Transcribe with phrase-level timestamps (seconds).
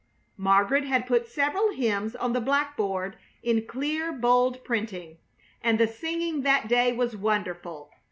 [0.37, 5.19] Margaret had put several hymns on the blackboard in clear, bold printing,
[5.61, 7.91] and the singing that day was wonderful.